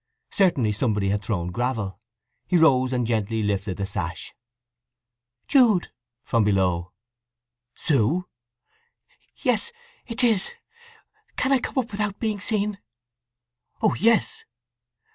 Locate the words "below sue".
6.43-8.27